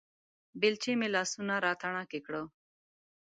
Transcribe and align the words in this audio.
بېلچې 0.59 0.93
مې 0.99 1.07
لاسونه 1.15 1.53
راتڼاکې 1.65 2.19
کړو 2.25 2.43